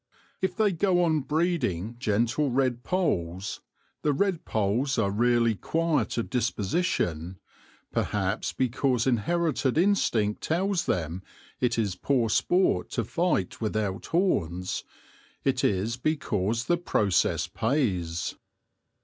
[0.41, 3.61] If they go on breeding gentle Red Polls
[4.01, 7.37] the Red Polls are really quiet of disposition,
[7.91, 11.21] perhaps because inherited instinct tells them
[11.59, 14.83] it is poor sport to fight without horns
[15.43, 18.33] it is because the process pays.